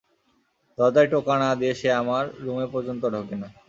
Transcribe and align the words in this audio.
দরজায় 0.77 1.09
টোকা 1.13 1.35
না 1.41 1.49
দিয়ে 1.59 1.73
সে 1.75 1.89
আমার 2.01 2.23
রুমে 2.43 2.67
পর্যন্ত 2.73 3.03
ঢোকে 3.13 3.35
না! 3.41 3.47